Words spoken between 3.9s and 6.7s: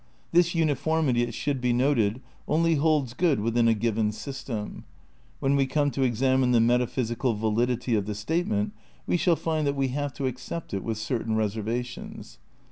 system; when we come to examine the